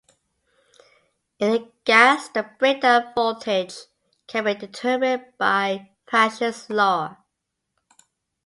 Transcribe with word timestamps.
In 1.37 1.53
a 1.53 1.71
gas, 1.83 2.29
the 2.29 2.41
breakdown 2.57 3.13
voltage 3.13 3.75
can 4.25 4.45
be 4.45 4.55
determined 4.55 5.25
by 5.37 5.91
Paschen's 6.07 6.71
law. 6.71 7.17